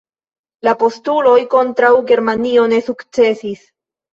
[0.67, 3.67] La postuloj kontraŭ Germanio ne sukcesis.